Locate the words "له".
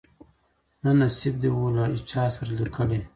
1.75-1.83